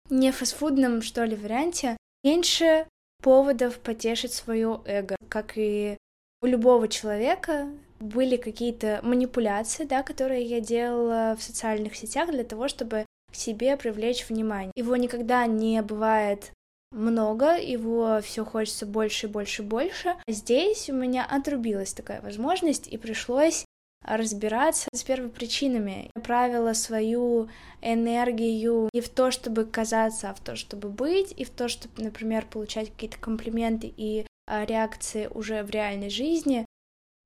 не 0.10 0.32
фастфудном, 0.32 1.02
что 1.02 1.24
ли, 1.24 1.36
варианте. 1.36 1.98
Меньше 2.24 2.88
поводов 3.22 3.80
потешить 3.80 4.34
свое 4.34 4.82
эго. 4.86 5.16
Как 5.30 5.58
и 5.58 5.98
у 6.42 6.46
любого 6.46 6.88
человека 6.88 7.70
были 8.00 8.38
какие-то 8.38 9.00
манипуляции, 9.02 9.86
да, 9.86 10.04
которые 10.04 10.44
я 10.44 10.60
делала 10.60 11.36
в 11.40 11.42
социальных 11.42 11.96
сетях 11.96 12.30
для 12.30 12.44
того, 12.44 12.68
чтобы 12.68 13.06
к 13.34 13.36
себе 13.36 13.76
привлечь 13.76 14.30
внимание. 14.30 14.72
Его 14.76 14.96
никогда 14.96 15.46
не 15.48 15.82
бывает 15.82 16.52
много, 16.92 17.58
его 17.58 18.22
все 18.22 18.46
хочется 18.46 18.86
больше 18.86 19.26
и 19.26 19.30
больше 19.30 19.64
и 19.64 19.66
больше. 19.66 20.16
Здесь 20.28 20.90
у 20.90 20.94
меня 20.94 21.26
отрубилась 21.26 21.94
такая 21.94 22.22
возможность, 22.22 22.88
и 22.88 22.98
пришлось 22.98 23.66
разбираться 24.04 24.90
с 24.94 25.04
первопричинами. 25.04 26.12
Направила 26.16 26.74
свою 26.74 27.50
энергию 27.82 28.90
не 28.94 29.02
в 29.02 29.10
то, 29.10 29.32
чтобы 29.32 29.66
казаться, 29.66 30.30
а 30.30 30.34
в 30.34 30.40
то, 30.40 30.56
чтобы 30.56 30.90
быть, 30.90 31.34
и 31.36 31.44
в 31.44 31.50
то, 31.50 31.68
чтобы, 31.68 32.04
например, 32.04 32.46
получать 32.46 32.92
какие-то 32.92 33.18
комплименты 33.18 33.92
и 33.96 34.26
а, 34.46 34.66
реакции 34.66 35.28
уже 35.28 35.64
в 35.64 35.70
реальной 35.70 36.10
жизни. 36.10 36.66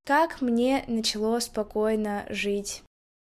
Как 0.05 0.41
мне 0.41 0.85
начало 0.87 1.39
спокойно 1.39 2.25
жить 2.29 2.83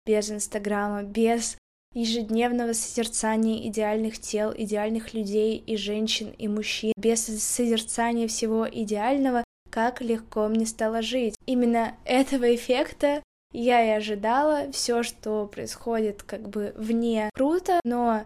без 0.06 0.30
Инстаграма, 0.30 1.02
без 1.02 1.56
ежедневного 1.92 2.73
созерцания 2.73 3.68
идеальных 3.68 4.18
тел, 4.20 4.52
идеальных 4.56 5.14
людей 5.14 5.56
и 5.56 5.76
женщин, 5.76 6.35
и 6.38 6.49
мужчин, 6.49 6.92
без 6.97 7.25
созерцания 7.25 8.28
всего 8.28 8.68
идеального, 8.68 9.44
как 9.70 10.00
легко 10.00 10.49
мне 10.49 10.66
стало 10.66 11.02
жить. 11.02 11.35
Именно 11.47 11.97
этого 12.04 12.54
эффекта 12.54 13.23
я 13.52 13.85
и 13.85 13.97
ожидала. 13.97 14.70
Все, 14.73 15.02
что 15.02 15.47
происходит 15.47 16.23
как 16.23 16.49
бы 16.49 16.73
вне, 16.76 17.30
круто, 17.35 17.80
но 17.85 18.25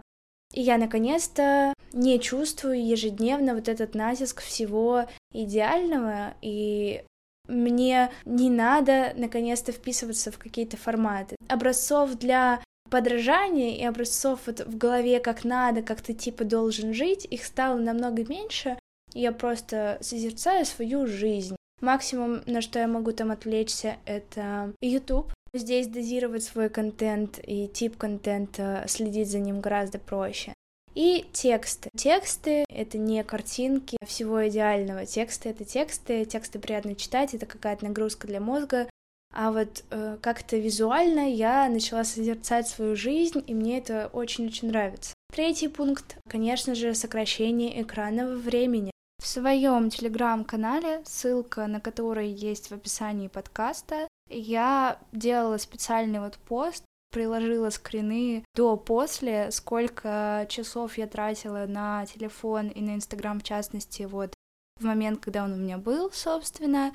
я 0.53 0.77
наконец-то 0.77 1.73
не 1.91 2.19
чувствую 2.19 2.85
ежедневно 2.85 3.55
вот 3.55 3.67
этот 3.67 3.95
натиск 3.95 4.41
всего 4.41 5.05
идеального, 5.33 6.35
и 6.41 7.03
мне 7.47 8.11
не 8.25 8.49
надо 8.49 9.13
наконец-то 9.15 9.71
вписываться 9.71 10.31
в 10.31 10.37
какие-то 10.37 10.77
форматы. 10.77 11.35
Образцов 11.47 12.15
для 12.15 12.61
подражания 12.89 13.77
и 13.77 13.83
образцов 13.83 14.41
вот 14.45 14.61
в 14.61 14.77
голове 14.77 15.19
как 15.19 15.43
надо, 15.43 15.81
как 15.81 16.01
ты 16.01 16.13
типа 16.13 16.43
должен 16.43 16.93
жить, 16.93 17.25
их 17.29 17.43
стало 17.43 17.77
намного 17.77 18.23
меньше. 18.25 18.77
Я 19.13 19.31
просто 19.31 19.97
созерцаю 20.01 20.65
свою 20.65 21.07
жизнь. 21.07 21.55
Максимум, 21.81 22.41
на 22.45 22.61
что 22.61 22.79
я 22.79 22.87
могу 22.87 23.11
там 23.11 23.31
отвлечься, 23.31 23.97
это 24.05 24.73
YouTube. 24.81 25.31
Здесь 25.53 25.87
дозировать 25.87 26.43
свой 26.43 26.69
контент 26.69 27.39
и 27.41 27.67
тип 27.67 27.97
контента, 27.97 28.83
следить 28.87 29.29
за 29.29 29.39
ним 29.39 29.61
гораздо 29.61 29.99
проще. 29.99 30.53
И 30.95 31.25
тексты. 31.33 31.89
Тексты— 31.95 32.65
это 32.69 32.97
не 32.97 33.23
картинки 33.23 33.97
всего 34.05 34.47
идеального. 34.47 35.05
Тексты— 35.05 35.49
это 35.51 35.65
тексты, 35.65 36.23
тексты 36.23 36.59
приятно 36.59 36.95
читать, 36.95 37.33
это 37.33 37.45
какая-то 37.45 37.85
нагрузка 37.85 38.27
для 38.27 38.39
мозга. 38.39 38.89
А 39.35 39.51
вот 39.51 39.83
э, 39.91 40.17
как-то 40.21 40.55
визуально 40.55 41.29
я 41.29 41.67
начала 41.67 42.05
созерцать 42.05 42.69
свою 42.69 42.95
жизнь, 42.95 43.43
и 43.45 43.53
мне 43.53 43.79
это 43.79 44.09
очень-очень 44.13 44.69
нравится. 44.69 45.13
Третий 45.33 45.67
пункт, 45.67 46.17
конечно 46.29 46.73
же, 46.73 46.95
сокращение 46.95 47.81
экранного 47.81 48.35
времени. 48.35 48.91
В 49.21 49.27
своем 49.27 49.89
телеграм-канале, 49.89 51.01
ссылка 51.05 51.67
на 51.67 51.81
который 51.81 52.29
есть 52.29 52.69
в 52.69 52.73
описании 52.73 53.27
подкаста, 53.27 54.07
я 54.29 54.99
делала 55.11 55.57
специальный 55.57 56.21
вот 56.21 56.37
пост, 56.37 56.85
приложила 57.11 57.69
скрины 57.71 58.45
до-после, 58.55 59.51
сколько 59.51 60.45
часов 60.49 60.97
я 60.97 61.07
тратила 61.07 61.65
на 61.67 62.05
телефон 62.05 62.69
и 62.69 62.81
на 62.81 62.95
Инстаграм 62.95 63.41
в 63.41 63.43
частности, 63.43 64.03
вот 64.03 64.33
в 64.79 64.85
момент, 64.85 65.19
когда 65.19 65.43
он 65.43 65.53
у 65.53 65.57
меня 65.57 65.77
был, 65.77 66.11
собственно, 66.11 66.93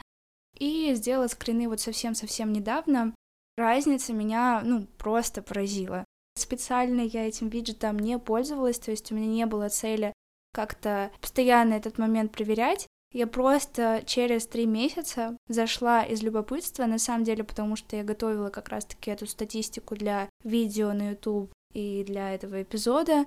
и 0.59 0.95
сделала 0.95 1.29
скрины 1.29 1.69
вот 1.69 1.81
совсем-совсем 1.81 2.53
недавно. 2.53 3.15
Разница 3.57 4.13
меня, 4.13 4.63
ну, 4.65 4.87
просто 4.99 5.43
поразила. 5.43 6.05
Специально 6.37 7.01
я 7.01 7.27
этим 7.27 7.49
виджетом 7.49 7.99
не 7.99 8.19
пользовалась, 8.19 8.79
то 8.79 8.91
есть 8.91 9.11
у 9.11 9.15
меня 9.15 9.27
не 9.27 9.47
было 9.47 9.69
цели 9.69 10.13
как-то 10.53 11.11
постоянно 11.21 11.75
этот 11.75 11.99
момент 11.99 12.33
проверять. 12.33 12.87
Я 13.13 13.27
просто 13.27 14.03
через 14.07 14.47
три 14.47 14.67
месяца 14.67 15.37
зашла 15.49 16.05
из 16.05 16.23
любопытства, 16.23 16.87
на 16.87 16.99
самом 16.99 17.25
деле, 17.25 17.43
потому 17.43 17.75
что 17.75 17.97
я 17.97 18.05
готовила 18.05 18.51
как 18.51 18.69
раз-таки 18.69 19.11
эту 19.11 19.27
статистику 19.27 19.97
для 19.97 20.29
видео 20.45 20.93
на 20.93 21.11
YouTube 21.11 21.53
и 21.73 22.05
для 22.05 22.35
этого 22.35 22.63
эпизода, 22.63 23.27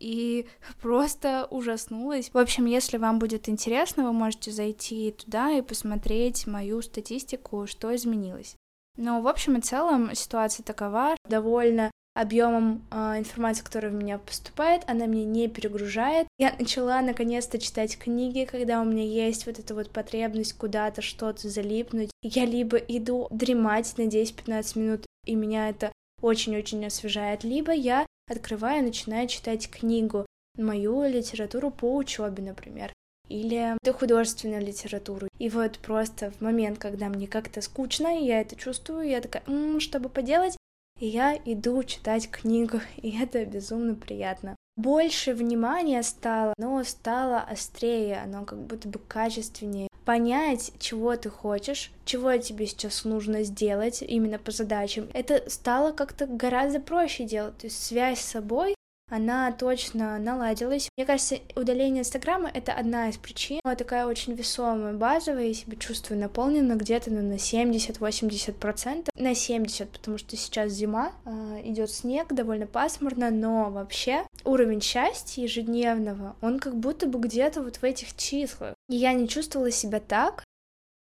и 0.00 0.46
просто 0.82 1.46
ужаснулась. 1.50 2.30
В 2.32 2.38
общем, 2.38 2.64
если 2.64 2.96
вам 2.96 3.18
будет 3.18 3.48
интересно, 3.48 4.04
вы 4.04 4.12
можете 4.12 4.50
зайти 4.50 5.12
туда 5.12 5.52
и 5.52 5.62
посмотреть 5.62 6.46
мою 6.46 6.82
статистику, 6.82 7.66
что 7.66 7.94
изменилось. 7.94 8.56
Но 8.96 9.20
в 9.20 9.28
общем 9.28 9.56
и 9.56 9.60
целом 9.60 10.14
ситуация 10.14 10.64
такова, 10.64 11.16
довольно 11.28 11.90
объемом 12.14 12.84
э, 12.90 13.18
информации, 13.18 13.62
которая 13.62 13.92
в 13.92 13.94
меня 13.94 14.18
поступает, 14.18 14.82
она 14.88 15.06
меня 15.06 15.24
не 15.24 15.48
перегружает. 15.48 16.26
Я 16.38 16.54
начала 16.58 17.00
наконец-то 17.00 17.58
читать 17.58 17.96
книги, 17.98 18.48
когда 18.50 18.80
у 18.80 18.84
меня 18.84 19.04
есть 19.04 19.46
вот 19.46 19.58
эта 19.58 19.74
вот 19.74 19.90
потребность 19.90 20.54
куда-то 20.54 21.02
что-то 21.02 21.48
залипнуть. 21.48 22.10
Я 22.22 22.44
либо 22.44 22.76
иду 22.76 23.28
дремать 23.30 23.96
на 23.96 24.02
10-15 24.02 24.78
минут, 24.78 25.06
и 25.24 25.34
меня 25.34 25.68
это 25.68 25.92
очень-очень 26.20 26.84
освежает, 26.84 27.44
либо 27.44 27.72
я 27.72 28.06
открываю 28.30 28.78
и 28.78 28.86
начинаю 28.86 29.28
читать 29.28 29.68
книгу, 29.68 30.26
мою 30.56 31.02
литературу 31.08 31.70
по 31.70 31.96
учебе, 31.96 32.42
например, 32.42 32.92
или 33.28 33.76
художественную 33.92 34.64
литературу. 34.64 35.28
И 35.38 35.48
вот 35.48 35.78
просто 35.78 36.30
в 36.30 36.40
момент, 36.40 36.78
когда 36.78 37.08
мне 37.08 37.26
как-то 37.26 37.60
скучно, 37.60 38.08
я 38.08 38.40
это 38.40 38.56
чувствую, 38.56 39.08
я 39.08 39.20
такая, 39.20 39.42
м-м, 39.46 39.80
чтобы 39.80 40.08
поделать, 40.08 40.56
и 40.98 41.06
я 41.06 41.36
иду 41.44 41.82
читать 41.84 42.30
книгу, 42.30 42.80
и 42.96 43.18
это 43.20 43.44
безумно 43.44 43.94
приятно. 43.94 44.56
Больше 44.76 45.34
внимания 45.34 46.02
стало, 46.02 46.54
но 46.56 46.82
стало 46.84 47.40
острее, 47.40 48.22
оно 48.24 48.44
как 48.44 48.60
будто 48.60 48.88
бы 48.88 48.98
качественнее. 48.98 49.88
Понять, 50.10 50.72
чего 50.80 51.14
ты 51.14 51.30
хочешь, 51.30 51.92
чего 52.04 52.36
тебе 52.36 52.66
сейчас 52.66 53.04
нужно 53.04 53.44
сделать 53.44 54.02
именно 54.02 54.40
по 54.40 54.50
задачам, 54.50 55.08
это 55.12 55.48
стало 55.48 55.92
как-то 55.92 56.26
гораздо 56.26 56.80
проще 56.80 57.22
делать. 57.22 57.56
То 57.58 57.68
есть 57.68 57.80
связь 57.80 58.18
с 58.18 58.24
собой 58.24 58.74
она 59.10 59.52
точно 59.52 60.18
наладилась. 60.18 60.88
Мне 60.96 61.04
кажется, 61.04 61.38
удаление 61.56 62.00
Инстаграма— 62.00 62.50
это 62.54 62.72
одна 62.72 63.08
из 63.08 63.16
причин. 63.16 63.60
Она 63.64 63.74
такая 63.74 64.06
очень 64.06 64.34
весомая, 64.34 64.94
базовая, 64.94 65.48
я 65.48 65.54
себя 65.54 65.76
чувствую 65.76 66.20
наполненно 66.20 66.74
где-то 66.74 67.10
ну, 67.10 67.20
на 67.20 67.34
70-80%. 67.34 69.08
На 69.16 69.32
70%, 69.32 69.88
потому 69.92 70.18
что 70.18 70.36
сейчас 70.36 70.72
зима, 70.72 71.12
э, 71.24 71.60
идет 71.64 71.90
снег, 71.90 72.32
довольно 72.32 72.66
пасмурно, 72.66 73.30
но 73.30 73.70
вообще 73.70 74.24
уровень 74.44 74.80
счастья 74.80 75.42
ежедневного, 75.42 76.36
он 76.40 76.58
как 76.58 76.76
будто 76.76 77.06
бы 77.06 77.18
где-то 77.18 77.62
вот 77.62 77.76
в 77.76 77.84
этих 77.84 78.16
числах. 78.16 78.74
И 78.88 78.96
я 78.96 79.12
не 79.12 79.28
чувствовала 79.28 79.70
себя 79.70 80.00
так, 80.00 80.44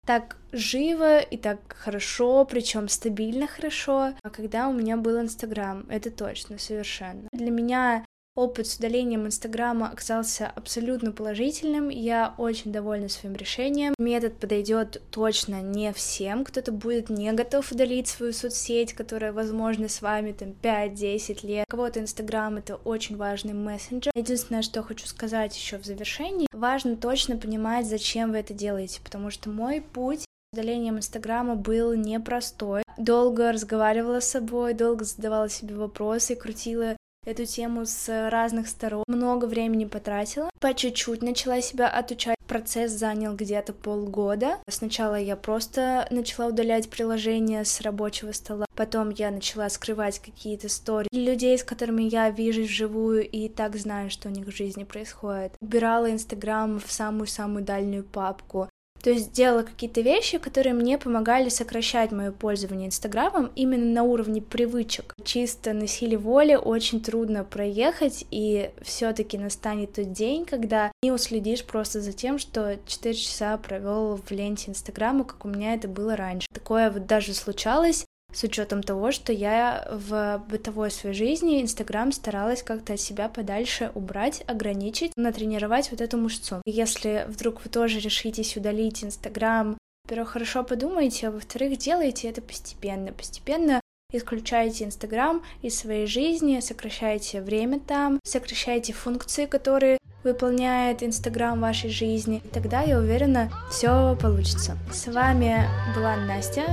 так 0.07 0.37
живо 0.53 1.19
и 1.19 1.37
так 1.37 1.59
хорошо, 1.67 2.45
причем 2.45 2.87
стабильно 2.87 3.45
хорошо, 3.45 4.13
а 4.23 4.29
когда 4.29 4.69
у 4.69 4.73
меня 4.73 4.95
был 4.95 5.19
Инстаграм, 5.19 5.85
это 5.89 6.09
точно, 6.09 6.57
совершенно. 6.57 7.27
Для 7.33 7.51
меня 7.51 8.05
опыт 8.37 8.67
с 8.67 8.77
удалением 8.77 9.25
Инстаграма 9.25 9.89
оказался 9.89 10.47
абсолютно 10.47 11.11
положительным. 11.11 11.89
Я 11.89 12.35
очень 12.37 12.71
довольна 12.71 13.09
своим 13.09 13.35
решением. 13.35 13.95
Метод 13.97 14.37
подойдет 14.37 15.01
точно 15.11 15.61
не 15.61 15.91
всем. 15.91 16.45
Кто-то 16.45 16.71
будет 16.71 17.09
не 17.09 17.31
готов 17.33 17.71
удалить 17.71 18.07
свою 18.07 18.31
соцсеть, 18.33 18.93
которая, 18.93 19.33
возможно, 19.33 19.89
с 19.89 20.01
вами 20.01 20.33
там 20.33 20.49
5-10 20.61 21.45
лет. 21.45 21.65
Кого-то 21.67 21.99
Инстаграм— 21.99 22.55
это 22.57 22.75
очень 22.75 23.17
важный 23.17 23.53
мессенджер. 23.53 24.11
Единственное, 24.15 24.61
что 24.61 24.83
хочу 24.83 25.07
сказать 25.07 25.57
еще 25.57 25.79
в 25.79 25.85
завершении, 25.85 26.47
важно 26.53 26.95
точно 26.95 27.37
понимать, 27.37 27.87
зачем 27.87 28.31
вы 28.31 28.37
это 28.37 28.53
делаете, 28.53 29.01
потому 29.03 29.31
что 29.31 29.49
мой 29.49 29.81
путь 29.81 30.25
удалением 30.53 30.97
Инстаграма 30.97 31.55
был 31.55 31.93
непростой. 31.93 32.83
Долго 32.97 33.51
разговаривала 33.51 34.21
с 34.21 34.29
собой, 34.29 34.73
долго 34.73 35.05
задавала 35.05 35.49
себе 35.49 35.75
вопросы, 35.75 36.35
крутила 36.35 36.96
эту 37.27 37.45
тему 37.45 37.85
с 37.85 38.29
разных 38.29 38.67
сторон, 38.69 39.03
много 39.07 39.45
времени 39.45 39.85
потратила, 39.85 40.49
по 40.59 40.73
чуть-чуть 40.73 41.21
начала 41.21 41.61
себя 41.61 41.89
отучать. 41.89 42.37
Процесс 42.47 42.93
занял 42.93 43.35
где-то 43.35 43.73
полгода. 43.73 44.59
Сначала 44.69 45.15
я 45.15 45.35
просто 45.35 46.07
начала 46.09 46.47
удалять 46.47 46.89
приложения 46.89 47.65
с 47.65 47.81
рабочего 47.81 48.31
стола, 48.31 48.65
потом 48.73 49.09
я 49.09 49.31
начала 49.31 49.69
скрывать 49.69 50.19
какие-то 50.19 50.67
истории 50.67 51.09
людей, 51.11 51.57
с 51.57 51.65
которыми 51.65 52.03
я 52.03 52.29
вижу 52.29 52.63
вживую 52.63 53.29
и 53.29 53.49
так 53.49 53.75
знаю, 53.75 54.09
что 54.09 54.29
у 54.29 54.31
них 54.31 54.47
в 54.47 54.55
жизни 54.55 54.85
происходит. 54.85 55.51
Убирала 55.59 56.09
Инстаграм 56.09 56.79
в 56.79 56.89
самую-самую 56.89 57.65
дальнюю 57.65 58.05
папку. 58.05 58.69
То 59.07 59.11
есть 59.11 59.31
делала 59.31 59.63
какие-то 59.63 60.01
вещи, 60.01 60.37
которые 60.37 60.73
мне 60.73 60.97
помогали 60.97 61.47
сокращать 61.47 62.11
мое 62.11 62.33
пользование 62.33 62.87
Инстаграмом 62.87 63.53
именно 63.55 63.85
на 63.85 64.03
уровне 64.03 64.41
привычек. 64.41 65.15
Чисто 65.23 65.71
на 65.71 65.87
силе 65.87 66.17
воли 66.17 66.55
очень 66.55 66.99
трудно 66.99 67.45
проехать, 67.45 68.25
и 68.31 68.69
все-таки 68.81 69.37
настанет 69.37 69.93
тот 69.93 70.11
день, 70.11 70.43
когда 70.43 70.91
не 71.01 71.13
уследишь 71.13 71.63
просто 71.63 72.01
за 72.01 72.11
тем, 72.11 72.37
что 72.37 72.77
4 72.85 73.15
часа 73.15 73.55
провел 73.55 74.17
в 74.17 74.29
ленте 74.29 74.71
Инстаграма, 74.71 75.23
как 75.23 75.45
у 75.45 75.47
меня 75.47 75.75
это 75.75 75.87
было 75.87 76.17
раньше. 76.17 76.45
Такое 76.53 76.91
вот 76.91 77.05
даже 77.05 77.33
случалось, 77.33 78.05
с 78.33 78.43
учетом 78.43 78.83
того, 78.83 79.11
что 79.11 79.31
я 79.31 79.87
в 79.91 80.43
бытовой 80.49 80.91
своей 80.91 81.15
жизни 81.15 81.61
Инстаграм 81.61 82.11
старалась 82.11 82.61
как-то 82.61 82.93
от 82.93 82.99
себя 82.99 83.29
подальше 83.29 83.91
убрать, 83.95 84.43
ограничить, 84.47 85.13
натренировать 85.15 85.91
вот 85.91 86.01
эту 86.01 86.17
мышцу. 86.17 86.61
Если 86.65 87.25
вдруг 87.29 87.63
вы 87.63 87.69
тоже 87.69 87.99
решитесь 87.99 88.57
удалить 88.57 89.03
Инстаграм, 89.03 89.77
во-первых, 90.03 90.29
хорошо 90.29 90.63
подумайте, 90.63 91.27
а 91.27 91.31
во-вторых, 91.31 91.77
делайте 91.77 92.29
это 92.29 92.41
постепенно. 92.41 93.11
Постепенно 93.11 93.81
исключайте 94.11 94.85
Инстаграм 94.85 95.43
из 95.61 95.77
своей 95.77 96.07
жизни, 96.07 96.61
сокращайте 96.61 97.41
время 97.41 97.79
там, 97.79 98.19
сокращайте 98.23 98.93
функции, 98.93 99.45
которые 99.45 99.97
выполняет 100.23 101.03
Инстаграм 101.03 101.59
вашей 101.59 101.89
жизни. 101.89 102.41
Тогда, 102.53 102.81
я 102.81 102.99
уверена, 102.99 103.51
все 103.69 104.17
получится. 104.21 104.77
С 104.91 105.07
вами 105.07 105.67
была 105.95 106.15
Настя. 106.17 106.63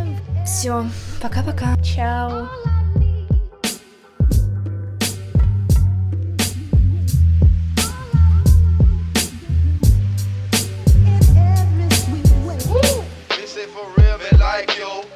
Все, 0.47 0.85
пока-пока. 1.21 1.77
Чао. 1.83 2.49